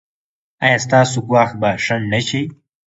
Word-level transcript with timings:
ایا 0.63 0.77
ستاسو 0.85 1.17
ګواښ 1.29 1.49
به 1.59 1.69
شنډ 1.85 2.03
نه 2.13 2.19
شي؟ 2.27 2.41